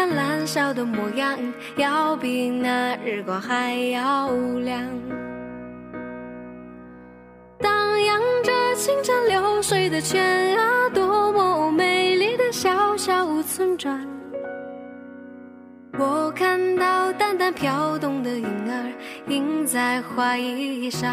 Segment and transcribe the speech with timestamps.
[0.00, 1.38] 灿烂笑的模样，
[1.76, 4.82] 要比那日光还要亮。
[7.58, 14.00] 荡漾着清澈流水的泉啊，多么美丽的小小村庄。
[15.98, 18.92] 我看到淡淡飘动的云儿，
[19.28, 21.12] 印在花衣上。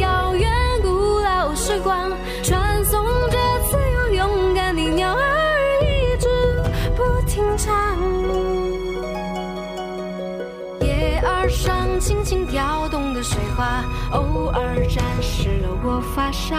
[11.51, 16.55] 上轻轻跳动的水花，偶尔沾湿了我发梢。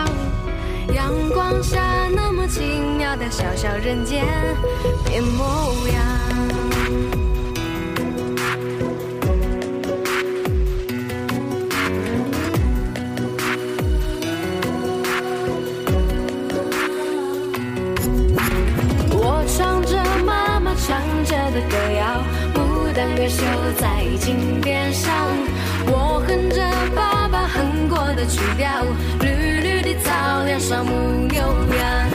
[0.95, 2.61] 阳光下那么奇
[2.99, 4.25] 妙的小小人间
[5.05, 7.32] 变模样。
[23.33, 23.47] 绣
[23.79, 25.11] 在金边上。
[25.87, 26.63] 我哼着
[26.95, 28.85] 爸爸哼过的曲调，
[29.21, 32.12] 绿绿的草原上牧牛羊，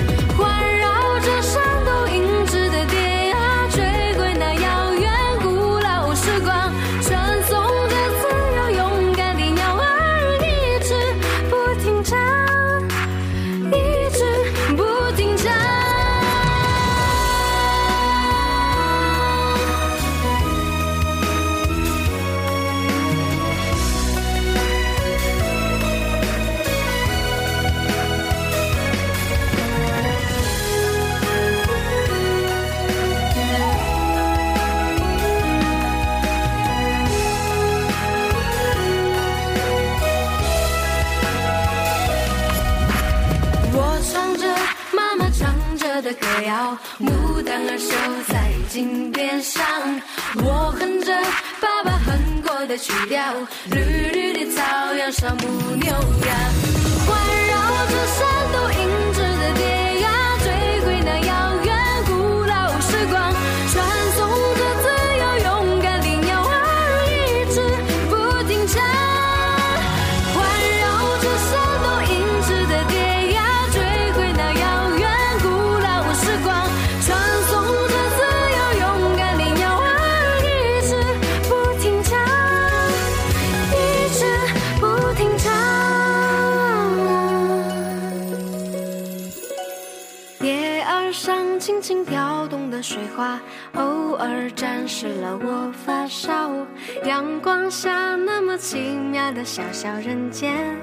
[94.47, 96.65] 偶尔沾湿了我发梢。
[97.03, 100.73] 阳光下那么奇妙的小小人间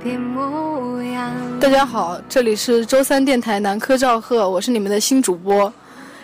[0.00, 1.34] 变模样。
[1.58, 5.72] 大家好，这里是周三电台南科赵贺，我是你们的新主播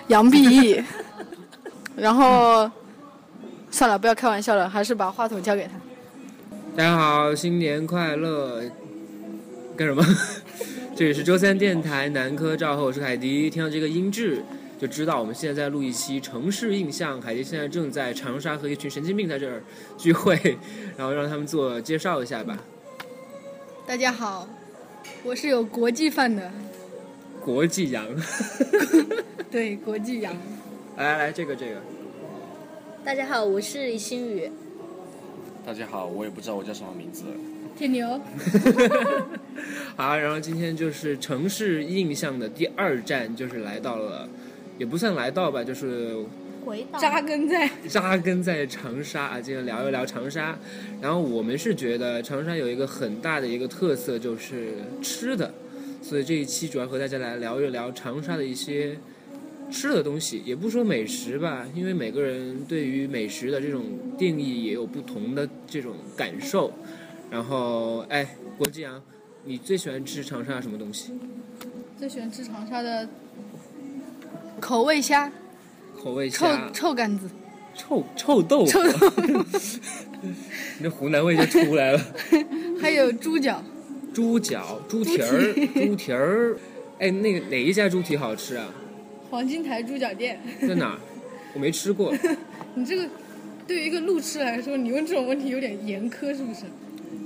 [0.06, 0.80] 杨碧毅。
[1.96, 2.70] 然后
[3.72, 5.70] 算了，不要开玩笑了，还是把话筒交给他。
[6.76, 8.62] 大家好，新年快乐！
[9.76, 10.04] 干什么？
[10.94, 13.50] 这里是周三电台南科赵贺，我是凯迪。
[13.50, 14.44] 听到这个音质，
[14.78, 17.20] 就知道我们现在在录一期城市印象。
[17.20, 19.60] 凯迪现在正在长沙和一群神经病在这儿
[19.96, 20.56] 聚会，
[20.96, 22.56] 然后让他们自我介绍一下吧。
[23.86, 24.48] 大家好，
[25.24, 26.52] 我是有国际范的，
[27.44, 28.06] 国际羊，
[29.50, 30.32] 对，国际羊。
[30.96, 31.80] 来来来，这个这个，
[33.04, 34.50] 大家好，我是李星宇。
[35.66, 37.24] 大家好，我也不知道我叫什么名字。
[37.76, 38.20] 铁牛，
[39.96, 44.28] 好，然后今天就是城市印象的第二站，就是来到了，
[44.78, 46.16] 也不算来到吧，就是
[46.64, 50.56] 回到扎根在扎根在长沙啊，今天聊一聊长沙。
[51.00, 55.52] 然后我们是觉得长沙有一个很大的一个特色就是吃的，
[56.00, 58.96] 所以这一期主要和大家来聊一聊长沙的一些
[59.70, 63.84] 吃的东西，也不说美食吧，因为每个人对于美食的这种
[64.16, 66.72] 定义也有不同的这种感受。
[67.30, 69.02] 然后，哎，国际阳，
[69.44, 71.12] 你最喜欢吃长沙什么东西？
[71.98, 73.06] 最喜欢吃长沙的
[74.60, 75.30] 口味虾，
[75.96, 77.28] 口味虾、臭臭干子，
[77.74, 78.82] 臭臭豆腐，臭
[80.78, 82.00] 你这湖南味就出来了。
[82.80, 83.62] 还有猪脚。
[84.12, 86.56] 猪脚、猪蹄儿、猪蹄儿，
[86.98, 88.66] 哎，那个哪一家猪蹄好吃啊？
[89.30, 90.98] 黄金台猪脚店在哪儿？
[91.54, 92.12] 我没吃过。
[92.74, 93.08] 你这个
[93.66, 96.62] 对于一个路痴来说，你问这种问题有点严苛，是不是？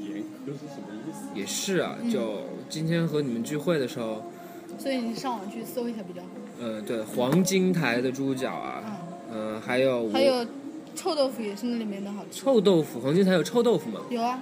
[0.00, 1.20] 严苛是什么意思？
[1.34, 4.30] 也是啊，就今天和你们聚会的时候，
[4.78, 6.28] 所以你上网去搜一下比较好。
[6.62, 8.84] 呃，对，黄金台的猪脚啊，
[9.32, 10.46] 嗯、还有还有
[10.94, 12.40] 臭豆腐也是那里面的好吃。
[12.40, 14.00] 臭豆腐，黄金台有臭豆腐吗？
[14.08, 14.40] 有啊，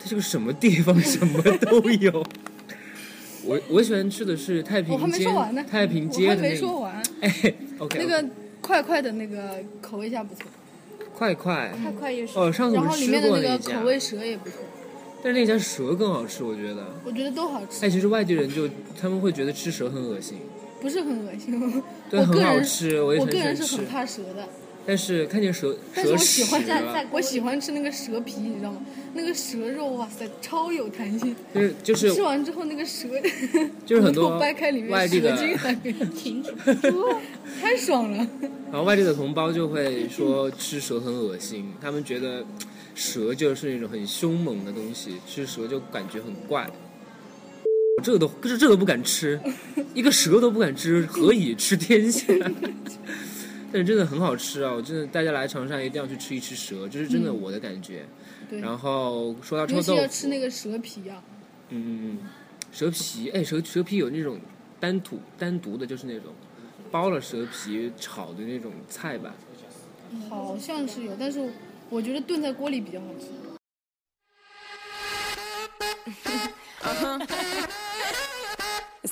[0.00, 2.24] 它是个什么地方， 什么都有。
[3.44, 7.02] 我我喜欢吃的是太平我还没街说完呢，太平我还街的那个，没说完。
[7.20, 8.28] 哎，OK，那个
[8.62, 10.44] 快快的那个口味下不错，
[11.14, 12.38] 快快，快快也是。
[12.38, 14.56] 哦，上次我们吃然后里面的过一家那个口，味蛇也不错，
[15.22, 16.86] 但是那家蛇更好吃，我觉得。
[17.04, 18.66] 我觉得都好吃，哎，其实外地人就
[18.98, 20.38] 他们会觉得吃蛇很恶心，
[20.82, 21.82] 不是很恶心。
[22.10, 23.86] 对，很我个人好吃，我个人是很。
[23.86, 24.48] 怕蛇的，
[24.86, 28.80] 但是看见蛇但是我喜欢在在，我喜欢吃那个蛇皮，你知道吗？
[29.14, 31.36] 那个蛇肉，哇塞，超有弹性。
[31.54, 33.08] 就是就是吃完之后，那个蛇
[33.84, 36.52] 就是很多掰开，里面外地的蛇精还没有 停止。
[37.60, 38.26] 太爽了。
[38.70, 42.42] 然后外地的同胞就会说吃蛇很恶心，他们觉得
[42.94, 46.66] 蛇就是那种很凶猛的东西，吃蛇就感觉很怪。
[47.98, 49.38] 我这个都这这都不敢吃，
[49.94, 52.26] 一个蛇都不敢吃，何以吃天下？
[53.72, 54.72] 但是真的很好吃啊！
[54.72, 58.04] 我真的大家来长沙一定要去吃一吃蛇，这是真的我的感觉。
[58.48, 61.22] 对，然后说到臭尤其要，吃那个蛇皮啊，
[61.70, 62.18] 嗯嗯嗯，
[62.70, 64.38] 蛇皮，哎，蛇蛇皮有那种
[64.78, 66.34] 单独单独的，就是那种
[66.90, 69.34] 包了蛇皮炒的那种菜吧。
[70.28, 71.50] 好像是有，但是
[71.88, 73.26] 我觉得炖在锅里比较好吃。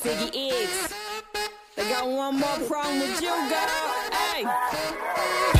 [0.03, 0.95] Ziggy X.
[1.77, 3.91] They got one more problem with you, girl.
[4.11, 5.60] Hey.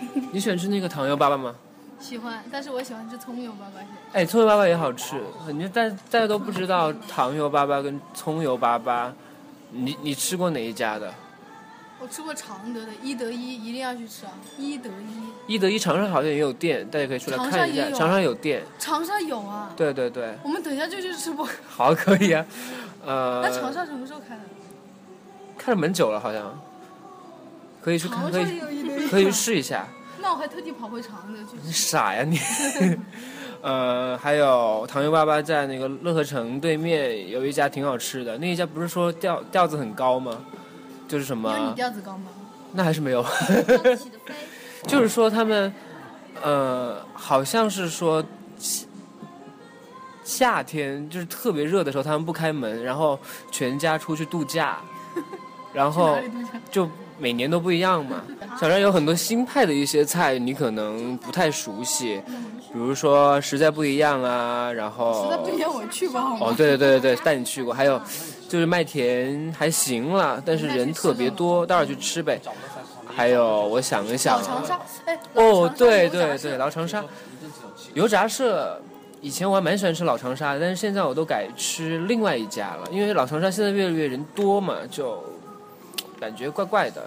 [0.32, 1.54] 你喜欢吃那个糖油粑粑吗？
[2.00, 3.86] 喜欢，但是我喜欢吃葱油粑粑蟹。
[4.12, 5.20] 哎，葱油粑粑也好吃，
[5.52, 9.10] 你大大家都不知道糖油粑粑跟葱油粑粑
[9.70, 11.12] 你你吃过哪一家的？
[12.00, 14.30] 我吃过常德的一得一，一定要去吃啊！
[14.56, 17.90] 一得一，一德一长沙好像也有店，大家可以出来看一下。
[17.90, 19.72] 长沙有店，长沙有啊。
[19.76, 21.44] 对对对，我们等一下就去吃不。
[21.68, 22.46] 好可以啊。
[23.04, 24.42] 呃， 那长沙什么时候开的？
[25.58, 26.56] 开了蛮久了，好像
[27.88, 28.60] 可以去看，可以。
[29.08, 29.32] 可以去。
[29.32, 29.86] 试一下。
[30.20, 31.72] 那我还特地跑回长的去 你。
[31.72, 32.38] 傻呀你？
[33.62, 40.44] 呃，还有糖油粑粑在那个乐和城对面有一家挺好吃的，那一家不是说调调子很高吗？
[41.08, 41.50] 就是什么？
[41.50, 41.72] 有你么？
[41.74, 42.26] 调子高吗？
[42.74, 43.24] 那还是没有。
[44.86, 45.72] 就是说他们，
[46.42, 48.22] 呃，好像是说
[48.58, 48.86] 夏
[50.24, 53.18] 夏天就是特别热的时候，他们不开门，然后
[53.50, 54.78] 全家出去度假，
[55.72, 56.18] 然后？
[56.70, 56.86] 就
[57.18, 58.22] 每年都不一样嘛。
[58.60, 62.20] 小镇有很多新派的一些菜，你可能不太熟悉，
[62.72, 66.46] 比如说实在不一样啊，然后实在不一样，我去过好吗？
[66.48, 68.00] 哦，对对对对对，带你去过，还有
[68.48, 72.40] 就是麦田还行了，但是人特别多，待会儿去吃呗。
[73.06, 77.04] 还有我想一想啊，老长沙，哎，哦，对对对，老长沙
[77.94, 78.80] 油炸社，
[79.20, 85.22] 以前我还蛮喜欢吃老长沙的，但是现在我都改吃另外一家了，因为老长沙现在越来越人多嘛，就
[86.20, 87.06] 感觉怪怪的。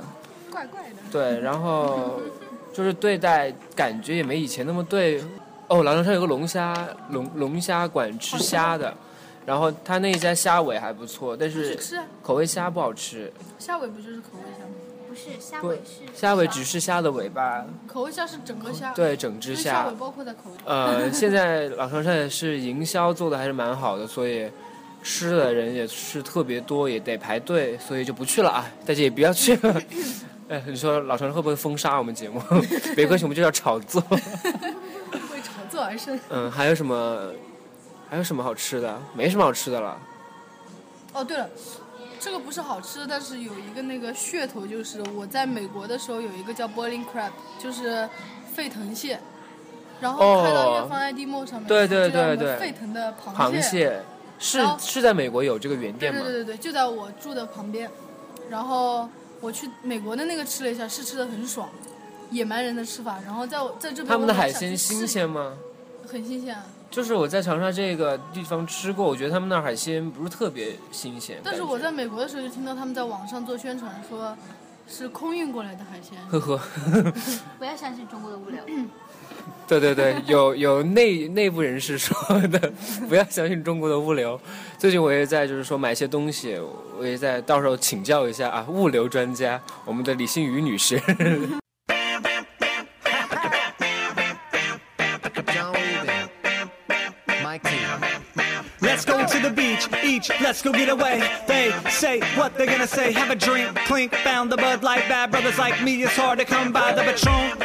[0.51, 0.95] 怪怪的。
[1.11, 2.19] 对，然后
[2.73, 5.23] 就是对待感觉也没以前那么对。
[5.67, 6.75] 哦，老长沙有个龙虾
[7.11, 8.93] 龙龙虾馆吃虾的，
[9.45, 11.79] 然后他那一家虾尾还不错，但是
[12.21, 13.31] 口味虾不好吃。
[13.57, 14.73] 虾尾不就是口味虾吗？
[15.07, 19.95] 不是虾尾是虾尾只是虾的尾巴，口味虾是整个虾，对，整只虾虾尾。
[19.95, 20.57] 包括在口味。
[20.65, 24.51] 呃，现在老长沙也是营销做的还是蛮好的，所以
[25.03, 29.81] 吃的人也是特别多，也得排队，所以就不去了啊，大家也不要去了。
[30.49, 32.41] 哎，你说老陈会不会封杀我们节目？
[32.95, 34.03] 别客气，我们就叫炒作。
[34.11, 36.19] 为炒作而生。
[36.29, 37.31] 嗯，还有什么？
[38.09, 39.01] 还有什么好吃的？
[39.15, 39.97] 没什么好吃的了。
[41.13, 41.49] 哦，对了，
[42.19, 48.07] 这个不是好吃，但是有一个那个噱头，就是我在美国的时候有一个叫 boiling crab，就是
[48.53, 49.17] 沸腾蟹，
[50.01, 54.01] 然后看到粤方 ID mall 上面，对对对对沸腾的螃蟹
[54.65, 56.21] 后是在美国有这个原店吗？
[56.21, 57.89] 对对对对，就在我住的旁边。
[58.49, 59.07] 然后
[59.39, 61.69] 我去美国的那个吃了一下，是吃的很爽，
[62.31, 63.19] 野蛮人的吃法。
[63.23, 65.53] 然后在我在这边他们的海鲜新鲜吗？
[66.05, 66.65] 很新鲜啊。
[66.89, 71.39] 就是我在长沙这个地方吃过，我觉得他们那儿海鲜不是特别新鲜。
[71.41, 74.35] 但是我在美国的时候就听到他们在网上做宣传，说
[74.89, 76.17] 是空运过来的海鲜。
[76.29, 76.61] 呵呵。
[77.57, 78.59] 不要相信中国的物流。
[79.67, 82.13] 对对对，有有内内部人士说
[82.47, 82.71] 的，
[83.07, 84.39] 不要相信中国的物流。
[84.77, 86.59] 最近我也在就是说买一些东西，
[86.99, 90.99] 我也在到时候请教一下啊物流专家，我们的李欣宇女士。
[95.47, 96.29] John Weaving,
[97.43, 97.69] Mike T.
[98.81, 101.21] Let's go to the beach, each, let's go get away.
[101.47, 103.13] They say what they're gonna say.
[103.13, 105.07] Have a drink, clink, found the Bud Light.
[105.07, 107.57] Bad brothers like me, it's hard to come by the Patron.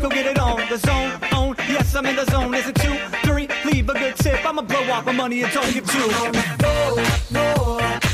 [0.00, 0.56] Go get it on.
[0.70, 2.54] The zone, on, yes, I'm in the zone.
[2.54, 3.48] Is it two, three?
[3.66, 4.44] Leave a good tip.
[4.46, 6.10] I'ma blow off my money and don't give two.
[7.30, 8.09] Starships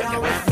[0.00, 0.49] Get away.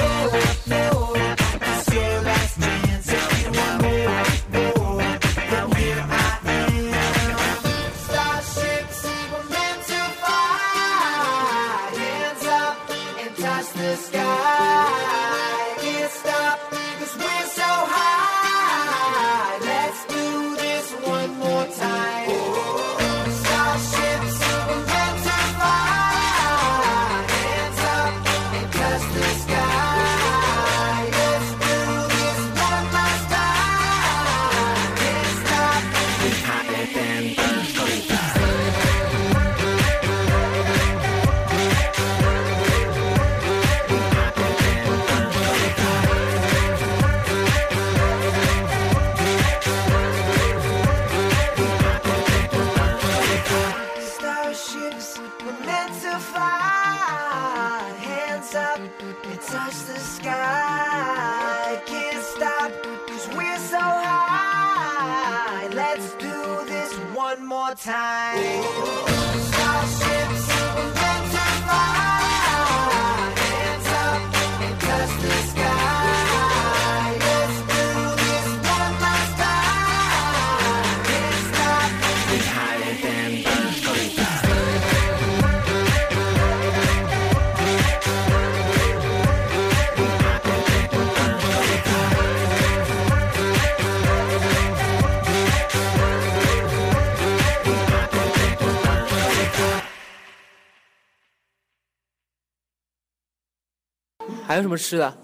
[104.48, 105.14] 还有什么吃的？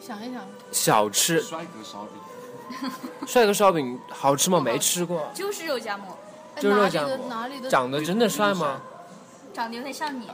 [0.00, 0.42] 想一想，
[0.72, 2.88] 小吃，帅哥烧饼，
[3.28, 4.58] 帅哥烧饼好吃吗？
[4.60, 6.18] 没吃过，就是肉夹馍，
[6.56, 8.80] 哎就是肉哪里的夹馍哪里的长得真的帅吗？
[9.54, 10.28] 长得有点像你，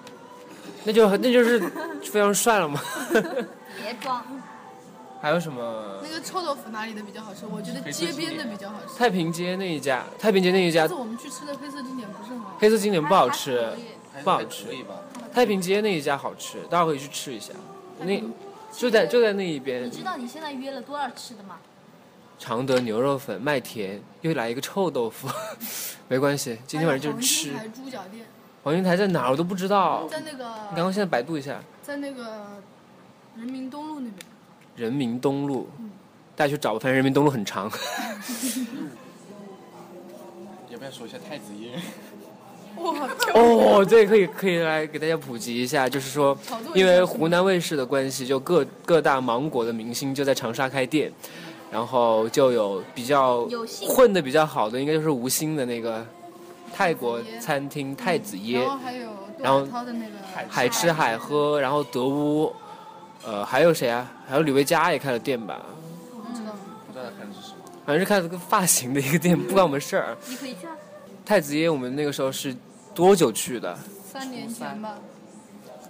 [0.83, 1.61] 那就那就是
[2.11, 2.81] 非常帅了吗？
[3.76, 4.24] 别装。
[5.20, 6.00] 还有什么？
[6.02, 7.44] 那个臭豆腐哪里的比较好吃？
[7.44, 8.96] 我觉得街边的比较好吃。
[8.96, 12.57] 太平街那一家，太平街那一家上次我们去吃的黑色经典不是很好。
[12.59, 13.68] 黑色经典不好吃，
[14.24, 14.72] 不好吃可。
[14.72, 14.94] 以吧？
[15.33, 17.53] 太平街那一家好吃，大家可以去吃一下。
[18.01, 18.23] 那
[18.73, 21.59] 就在就在那一边你，知道你现在约了多少吃的吗？
[22.38, 25.29] 常德牛肉粉、麦田，又来一个臭豆腐，
[26.07, 27.53] 没关系，今天晚上就是吃。
[27.53, 28.27] 黄金台猪脚店，
[28.62, 32.62] 黄金台在哪儿我都不知道，在那个你刚个刚现在百度一下，在那个
[33.37, 34.14] 人民东路那边。
[34.77, 35.69] 人民东路，
[36.37, 37.69] 大家去找吧，反正人民东路很长。
[40.71, 41.73] 要不要说一下太子爷？
[42.81, 46.37] 哇，哦，对，可以可以来给大家普及一下，就是说
[46.75, 51.12] 因为湖南卫视的关系，就各各大芒果的明星就在长沙开店，
[51.71, 53.49] 然后就有比较
[53.88, 56.07] 混的比较好的，应该就是吴昕的那个
[56.75, 60.12] 泰国餐厅太子椰然，后还有杜然后海涛的那个
[60.49, 62.53] 海吃海喝，然后德屋，
[63.25, 64.11] 呃，还有谁啊？
[64.29, 65.61] 还有李维嘉也开了店吧？
[66.14, 66.53] 我不知道。
[66.87, 67.57] 不知道他看的是什么？
[67.85, 70.17] 反正是开了个发型的一个店，不关我们事儿。
[70.29, 70.77] 你可以去啊。
[71.25, 72.55] 太子椰我们那个时候是
[72.98, 73.78] 多久去的？
[74.12, 74.98] 三年前吧，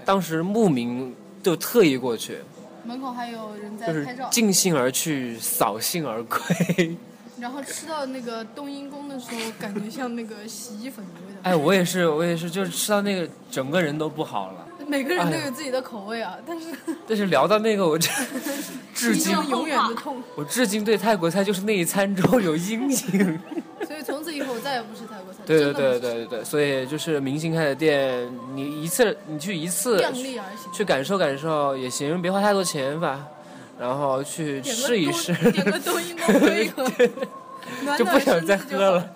[0.05, 2.37] 当时慕名就特意过去。
[2.85, 6.95] 门口还有人在就是拍照，尽兴而去，扫兴而归。
[7.41, 11.41] 然后吃到那个冬阴功的时候，感觉像那个洗衣粉的味道。
[11.45, 14.67] 哎，我也是，我也是，就是吃到那个整个人都不好了。
[14.87, 16.67] 每个人都有自己的口味啊，但是
[17.09, 18.11] 但是聊到那个，我这
[18.93, 20.23] 至今永远的痛。
[20.37, 23.41] 我至今对泰国菜就是那一餐之后有阴影。
[24.09, 25.41] 从此以后我再也不吃泰国菜。
[25.45, 30.73] 对对对对对对，所以就是明星开的店，你一次你去一次量力而行。
[30.73, 33.27] 去感受感受也行，别花太多钱吧。
[33.79, 36.85] 然后去试一试，冬点个冬阴功喝一喝，
[37.97, 39.09] 就不想再喝了。。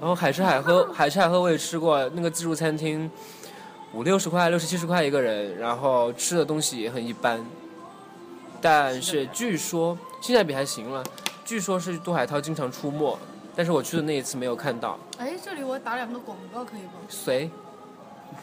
[0.00, 3.10] 然后海吃海喝， 海吃海喝我也吃过，那个自助餐厅
[3.94, 7.42] 五六十块、六十七十块一个人，然后吃的东西也很一般。
[8.60, 11.02] 但是据说性价比还行了，
[11.44, 13.18] 据说是杜海涛经常出没，
[13.54, 14.98] 但是我去的那一次没有看到。
[15.18, 16.92] 哎，这里我打两个广告可以吗？
[17.08, 17.50] 谁？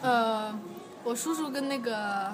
[0.02, 0.56] 呃，
[1.02, 2.32] 我叔叔跟那个，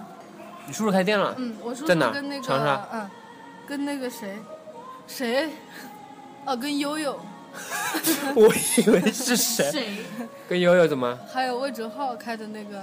[0.66, 1.34] 你叔叔开店了？
[1.38, 3.10] 嗯，我叔叔跟那长沙个，嗯，
[3.66, 4.38] 跟那个谁，
[5.06, 5.50] 谁？
[6.44, 7.18] 哦，跟悠悠，
[8.36, 9.70] 我以为是谁？
[9.72, 9.96] 谁？
[10.48, 11.18] 跟悠悠怎么？
[11.32, 12.80] 还有魏哲浩开的那个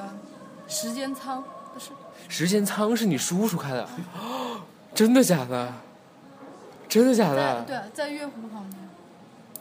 [0.67, 1.91] 时间仓，不是？
[2.27, 3.87] 时间仓是你叔叔开的？
[4.95, 5.71] 真的假的？
[6.89, 7.61] 真的假的？
[7.67, 8.82] 对，在月湖旁边，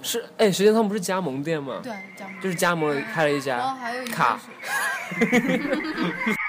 [0.03, 1.81] 是哎，时间仓不是加盟店吗？
[1.83, 2.41] 对，加盟。
[2.41, 4.38] 就是加盟了开了一然后家还有一个卡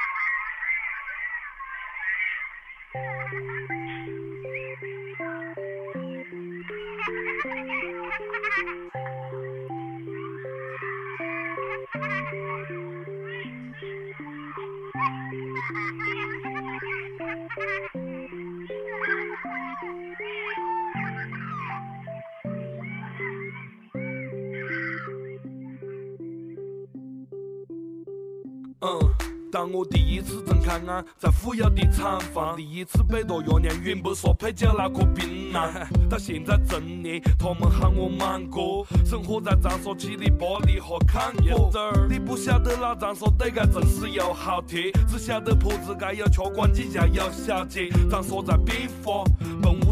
[29.86, 42.08] 第一次睁开眼，在虎窑的厂房，第一次背着爷娘云不说配角那颗槟榔，到现在成年，他们喊我满哥，生活在长沙起的玻璃和坎坷。
[42.10, 47.90] 你不晓得那长沙对该真是有好铁，只晓得坡子街有吃馆几家有小姐。
[48.10, 49.24] 长沙在变化，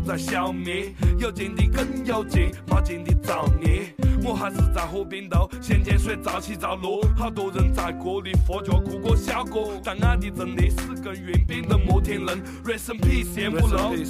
[0.06, 3.94] 在消灭，有钱的更有钱，没钱的造孽。
[4.24, 12.40] 我还是在河边头，咸碱水潮起潮落，好多人在锅里喝酒哭过笑过，但俺的真的是根圆饼的摩天轮。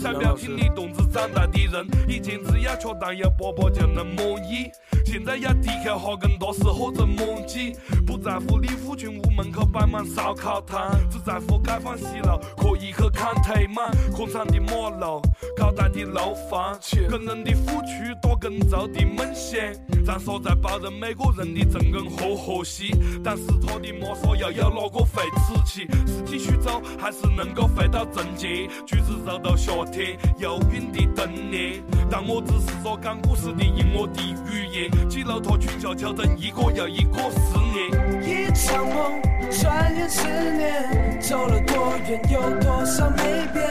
[0.04, 4.70] 代表品你动子长大的人，以前只要吃糖有粑粑就能满意，
[5.06, 7.74] 现在要低口哈根达斯或者满记，
[8.06, 15.22] 不在乎李府群屋门口摆满烧烤摊，只在乎解放西路可以去看腿满，宽敞的马路，
[15.56, 16.78] 高大的楼房，
[17.10, 19.60] 跟人的虎躯打我更走的梦想。
[20.06, 25.88] 站所在保证每个人的真跟和和谐，但是他的摸索又有哪个会吃起？
[26.08, 28.68] 是继续走，还是能够回到正界？
[28.86, 31.84] 橘子肉到夏天，忧郁的冬年。
[32.10, 37.92] 但我只是说讲故事的用我的语言，记录他群下就成一个又一个思念。
[38.24, 43.62] 一场梦，转眼十年，走了多远，有多少没变？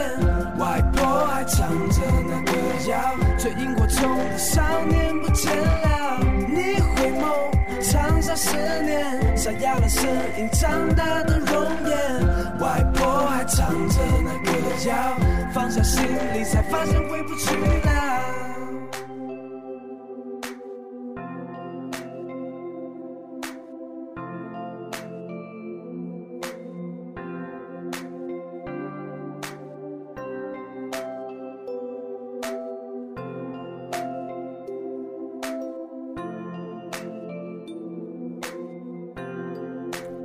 [0.59, 1.10] 外婆
[1.41, 2.53] 还唱着那歌
[2.91, 6.21] 谣，最萤火虫的少年不见了。
[6.47, 7.51] 你回眸，
[7.81, 10.05] 长沙十年，沙哑了声
[10.37, 12.59] 音，长大的容颜。
[12.61, 14.53] 外婆还唱着那歌
[14.87, 15.17] 谣，
[15.55, 18.60] 放下行李才发现回不去了。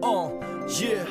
[0.05, 0.31] 哦、
[0.81, 1.03] 耶！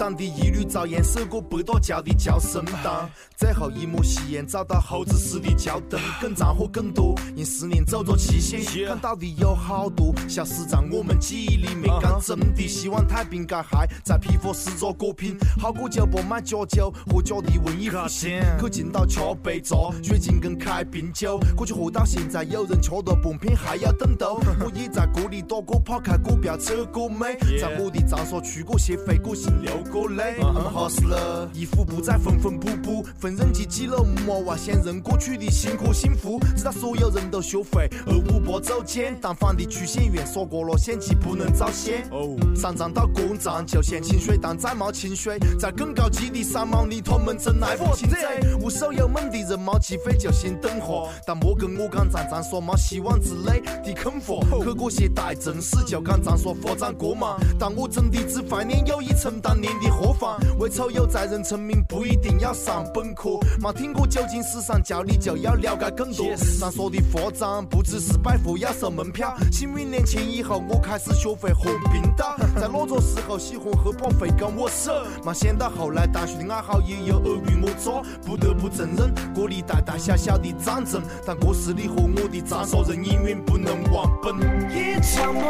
[0.00, 11.90] 当地一缕硝烟射过北大桥的桥身当，最后一抹夕阳照到猴子似的焦灯，更战火更多，用十年走着期限，看到的有好多消失在我们记忆里面。
[12.00, 41.92] 讲真的，希望太平街还，在批发市做果品，好过酒吧卖假酒和假的文艺复兴，去青岛吃杯茶，雪晶跟开瓶酒，过去喝到现在有人吃到半片还要等到，我也在锅里打过炮，开过飙，扯过妹， 在我的长沙去过些飞过心，流过泪，我们哈死了，衣服不再缝缝补补，缝纫机挤了木娃娃，想认过去的辛苦幸福，直到所有人都学会二五八走间，单反的曲线员说过了，相机不能照相。
[42.12, 48.20] 哦，上涨到过站就像清水，但再冒清水，在更高级的山毛里，他们真来不进嘴。
[48.62, 50.86] 无手有猛的人冒起飞就先等下，
[51.26, 66.36] 但莫跟我讲站站说没，希望之类的坑货，去过些大城市就讲站说发展过嘛，但我真的只怀念有一层当年的何妨，为丑有在人成名不一定要上本科，没听过九斤时尚教你就要了解更多。
[66.36, 74.92] 上说的发展不只是百货要收门票，幸运年轻以后我开始学会喝冰岛， 在哪个时候喜欢喝破费跟我手，
[75.24, 84.36] 没想到后来大学的爱好也有尔虞我诈，不得不承认这里大大小小的战争，但这是你和我的长沙人永远不能忘本。
[84.70, 85.42] 一场梦，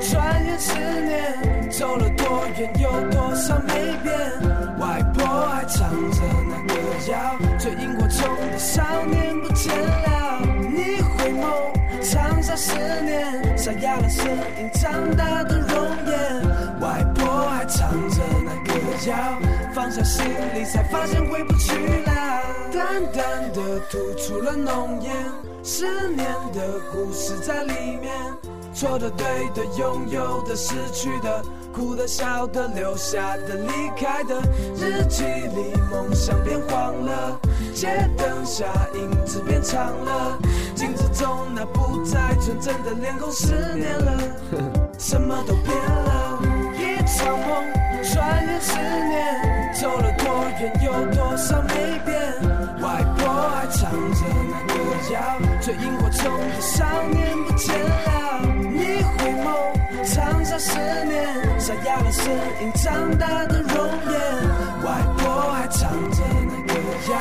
[0.00, 4.12] 转眼十年，走了多远，有多少没变？
[4.78, 6.74] 外婆还唱着那歌
[7.10, 10.40] 谣，最萤火虫的少年不见了。
[10.74, 14.26] 你回眸，长沙十年，沙哑了声
[14.58, 16.80] 音，长大的容颜。
[16.80, 18.72] 外婆还唱着那歌
[19.06, 19.38] 谣，
[19.72, 22.42] 放下行李才发现回不去了。
[22.72, 25.12] 淡淡的吐出了浓烟，
[25.62, 28.12] 十年的故事在里面。
[28.74, 34.40] 错的、对的、拥有的、失去的、哭的、笑的、留下的、离开的，
[34.76, 37.38] 日记里梦想变黄了，
[37.74, 40.38] 街灯下影子变长了，
[40.74, 44.18] 镜子中那不再纯真的脸孔，十年了，
[44.98, 46.40] 什么都变了，
[46.76, 47.64] 一场梦，
[48.12, 50.26] 转眼十年，走了多
[50.60, 52.20] 远，有多少没变，
[52.80, 54.74] 外婆还唱着那歌
[55.12, 55.16] 谣，
[55.60, 57.76] 追萤火虫的少年不见
[62.32, 63.74] 哑了声音，长大的容
[64.10, 64.12] 颜。
[64.82, 66.74] 外婆还唱着那歌
[67.12, 67.14] 谣，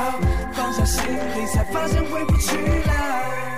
[0.53, 3.50] 放下行李才发现回不去了。